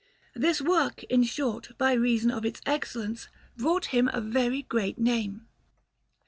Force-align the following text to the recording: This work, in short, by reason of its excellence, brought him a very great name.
This 0.33 0.59
work, 0.61 1.03
in 1.09 1.21
short, 1.21 1.77
by 1.77 1.93
reason 1.93 2.31
of 2.31 2.43
its 2.43 2.59
excellence, 2.65 3.27
brought 3.55 3.85
him 3.93 4.09
a 4.11 4.19
very 4.19 4.63
great 4.63 4.97
name. 4.97 5.45